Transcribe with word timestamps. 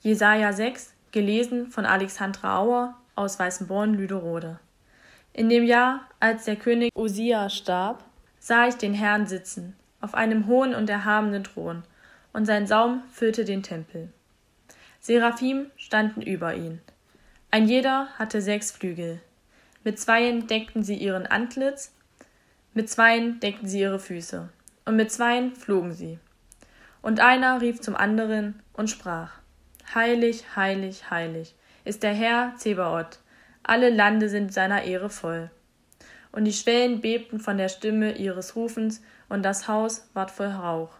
Jesaja 0.00 0.52
6, 0.52 0.94
gelesen 1.10 1.72
von 1.72 1.84
Alexandra 1.84 2.60
Auer 2.60 2.94
aus 3.16 3.36
Weißenborn, 3.40 3.94
Lüderode. 3.94 4.60
In 5.32 5.48
dem 5.48 5.64
Jahr, 5.64 6.02
als 6.20 6.44
der 6.44 6.54
König 6.54 6.92
Usia 6.94 7.50
starb, 7.50 8.04
sah 8.38 8.68
ich 8.68 8.76
den 8.76 8.94
Herrn 8.94 9.26
sitzen, 9.26 9.74
auf 10.00 10.14
einem 10.14 10.46
hohen 10.46 10.76
und 10.76 10.88
erhabenen 10.88 11.42
Thron, 11.42 11.82
und 12.32 12.44
sein 12.44 12.68
Saum 12.68 13.02
füllte 13.10 13.44
den 13.44 13.64
Tempel. 13.64 14.12
Seraphim 15.00 15.66
standen 15.76 16.22
über 16.22 16.54
ihn. 16.54 16.80
Ein 17.50 17.66
jeder 17.66 18.06
hatte 18.18 18.40
sechs 18.40 18.70
Flügel. 18.70 19.20
Mit 19.82 19.98
zweien 19.98 20.46
deckten 20.46 20.84
sie 20.84 20.96
ihren 20.96 21.26
Antlitz, 21.26 21.92
mit 22.72 22.88
zweien 22.88 23.40
deckten 23.40 23.66
sie 23.66 23.80
ihre 23.80 23.98
Füße, 23.98 24.48
und 24.84 24.94
mit 24.94 25.10
zweien 25.10 25.56
flogen 25.56 25.92
sie. 25.92 26.20
Und 27.02 27.18
einer 27.18 27.60
rief 27.60 27.80
zum 27.80 27.96
anderen 27.96 28.62
und 28.74 28.90
sprach: 28.90 29.37
Heilig, 29.94 30.44
heilig, 30.54 31.10
heilig 31.10 31.54
ist 31.86 32.02
der 32.02 32.12
Herr 32.12 32.52
Zebaoth, 32.58 33.20
alle 33.62 33.88
Lande 33.88 34.28
sind 34.28 34.52
seiner 34.52 34.82
Ehre 34.82 35.08
voll. 35.08 35.50
Und 36.30 36.44
die 36.44 36.52
Schwellen 36.52 37.00
bebten 37.00 37.40
von 37.40 37.56
der 37.56 37.70
Stimme 37.70 38.12
ihres 38.12 38.54
Rufens, 38.54 39.02
und 39.30 39.42
das 39.42 39.66
Haus 39.66 40.06
ward 40.12 40.30
voll 40.30 40.48
Rauch. 40.48 40.90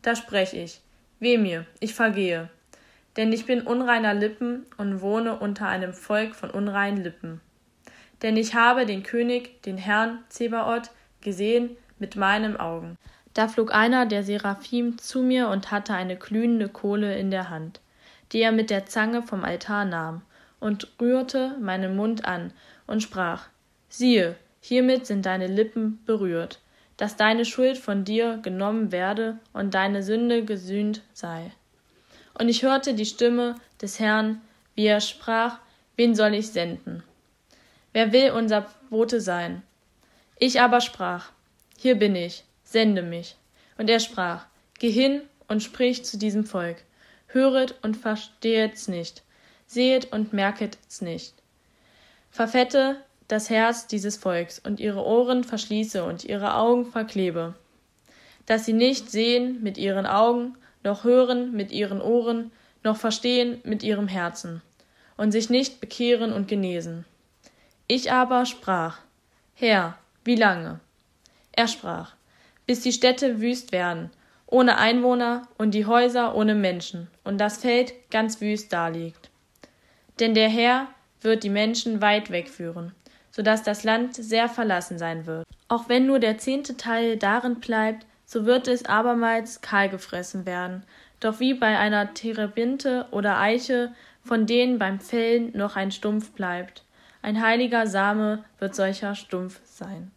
Da 0.00 0.16
sprech 0.16 0.54
ich, 0.54 0.80
weh 1.20 1.36
mir, 1.36 1.66
ich 1.80 1.94
vergehe, 1.94 2.48
denn 3.18 3.30
ich 3.30 3.44
bin 3.44 3.60
unreiner 3.60 4.14
Lippen 4.14 4.64
und 4.78 5.02
wohne 5.02 5.38
unter 5.38 5.68
einem 5.68 5.92
Volk 5.92 6.34
von 6.34 6.50
unreinen 6.50 7.02
Lippen. 7.02 7.42
Denn 8.22 8.38
ich 8.38 8.54
habe 8.54 8.86
den 8.86 9.02
König, 9.02 9.62
den 9.62 9.76
Herrn 9.76 10.24
Zebaoth, 10.30 10.90
gesehen 11.20 11.76
mit 11.98 12.16
meinen 12.16 12.56
Augen. 12.56 12.96
Da 13.34 13.48
flog 13.48 13.74
einer 13.74 14.06
der 14.06 14.24
Seraphim 14.24 14.96
zu 14.96 15.22
mir 15.22 15.48
und 15.48 15.70
hatte 15.70 15.92
eine 15.92 16.16
glühende 16.16 16.70
Kohle 16.70 17.18
in 17.18 17.30
der 17.30 17.50
Hand, 17.50 17.80
die 18.32 18.40
er 18.40 18.52
mit 18.52 18.70
der 18.70 18.86
Zange 18.86 19.22
vom 19.22 19.44
Altar 19.44 19.84
nahm, 19.84 20.22
und 20.60 20.88
rührte 21.00 21.56
meinen 21.60 21.96
Mund 21.96 22.24
an 22.24 22.52
und 22.86 23.02
sprach: 23.02 23.46
Siehe, 23.88 24.36
hiermit 24.60 25.06
sind 25.06 25.24
deine 25.24 25.46
Lippen 25.46 26.02
berührt, 26.04 26.60
dass 26.96 27.16
deine 27.16 27.44
Schuld 27.44 27.78
von 27.78 28.04
dir 28.04 28.38
genommen 28.42 28.90
werde 28.90 29.38
und 29.52 29.74
deine 29.74 30.02
Sünde 30.02 30.44
gesühnt 30.44 31.02
sei. 31.12 31.52
Und 32.34 32.48
ich 32.48 32.62
hörte 32.62 32.94
die 32.94 33.06
Stimme 33.06 33.54
des 33.80 34.00
Herrn, 34.00 34.40
wie 34.74 34.86
er 34.86 35.00
sprach: 35.00 35.58
Wen 35.96 36.14
soll 36.14 36.34
ich 36.34 36.48
senden? 36.50 37.02
Wer 37.92 38.12
will 38.12 38.32
unser 38.32 38.66
Bote 38.90 39.20
sein? 39.20 39.62
Ich 40.38 40.60
aber 40.60 40.80
sprach: 40.80 41.30
Hier 41.76 41.96
bin 41.96 42.14
ich, 42.16 42.44
sende 42.64 43.02
mich. 43.02 43.36
Und 43.76 43.88
er 43.88 44.00
sprach: 44.00 44.46
Geh 44.78 44.90
hin 44.90 45.22
und 45.46 45.62
sprich 45.62 46.04
zu 46.04 46.18
diesem 46.18 46.44
Volk. 46.44 46.84
Höret 47.28 47.76
und 47.82 47.96
verstehet's 47.96 48.88
nicht, 48.88 49.22
sehet 49.66 50.12
und 50.12 50.32
merket's 50.32 51.00
nicht. 51.00 51.34
Verfette 52.30 52.96
das 53.28 53.50
Herz 53.50 53.86
dieses 53.86 54.16
Volks 54.16 54.58
und 54.58 54.80
ihre 54.80 55.04
Ohren 55.04 55.44
verschließe 55.44 56.02
und 56.02 56.24
ihre 56.24 56.54
Augen 56.54 56.86
verklebe, 56.86 57.54
dass 58.46 58.64
sie 58.64 58.72
nicht 58.72 59.10
sehen 59.10 59.62
mit 59.62 59.76
ihren 59.76 60.06
Augen, 60.06 60.56
noch 60.82 61.04
hören 61.04 61.52
mit 61.52 61.70
ihren 61.70 62.00
Ohren, 62.00 62.50
noch 62.82 62.96
verstehen 62.96 63.60
mit 63.64 63.82
ihrem 63.82 64.08
Herzen 64.08 64.62
und 65.18 65.32
sich 65.32 65.50
nicht 65.50 65.80
bekehren 65.80 66.32
und 66.32 66.48
genesen. 66.48 67.04
Ich 67.86 68.10
aber 68.10 68.46
sprach, 68.46 68.98
Herr, 69.54 69.98
wie 70.24 70.36
lange? 70.36 70.80
Er 71.52 71.68
sprach, 71.68 72.14
bis 72.66 72.80
die 72.80 72.92
Städte 72.92 73.40
wüst 73.40 73.72
werden, 73.72 74.10
ohne 74.50 74.78
Einwohner 74.78 75.42
und 75.58 75.72
die 75.72 75.86
Häuser 75.86 76.34
ohne 76.34 76.54
Menschen 76.54 77.08
und 77.22 77.38
das 77.38 77.58
Feld 77.58 77.92
ganz 78.10 78.40
wüst 78.40 78.72
daliegt. 78.72 79.30
Denn 80.20 80.34
der 80.34 80.48
Herr 80.48 80.88
wird 81.20 81.44
die 81.44 81.50
Menschen 81.50 82.00
weit 82.00 82.30
wegführen, 82.30 82.92
so 83.30 83.42
dass 83.42 83.62
das 83.62 83.84
Land 83.84 84.14
sehr 84.14 84.48
verlassen 84.48 84.98
sein 84.98 85.26
wird. 85.26 85.46
Auch 85.68 85.88
wenn 85.88 86.06
nur 86.06 86.18
der 86.18 86.38
zehnte 86.38 86.76
Teil 86.76 87.16
darin 87.16 87.56
bleibt, 87.56 88.06
so 88.24 88.46
wird 88.46 88.68
es 88.68 88.86
abermals 88.86 89.60
kahl 89.60 89.88
gefressen 89.88 90.46
werden. 90.46 90.82
Doch 91.20 91.40
wie 91.40 91.54
bei 91.54 91.78
einer 91.78 92.14
Terebinte 92.14 93.06
oder 93.10 93.38
Eiche, 93.38 93.92
von 94.22 94.46
denen 94.46 94.78
beim 94.78 95.00
Fällen 95.00 95.56
noch 95.56 95.76
ein 95.76 95.90
Stumpf 95.90 96.32
bleibt. 96.32 96.84
Ein 97.22 97.42
heiliger 97.42 97.86
Same 97.86 98.44
wird 98.58 98.74
solcher 98.74 99.14
Stumpf 99.14 99.60
sein. 99.64 100.10